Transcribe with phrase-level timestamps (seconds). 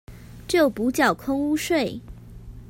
[0.47, 2.01] 就補繳空屋稅